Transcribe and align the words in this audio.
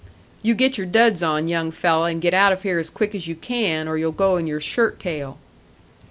"You 0.41 0.55
get 0.55 0.79
your 0.79 0.87
duds 0.87 1.21
on, 1.21 1.47
young 1.47 1.69
fellow, 1.69 2.05
and 2.05 2.19
get 2.19 2.33
out 2.33 2.51
of 2.51 2.63
here 2.63 2.79
as 2.79 2.89
quick 2.89 3.13
as 3.13 3.27
you 3.27 3.35
can, 3.35 3.87
or 3.87 3.99
you'll 3.99 4.11
go 4.11 4.35
in 4.37 4.47
your 4.47 4.59
shirt 4.59 4.99
tail." 4.99 5.37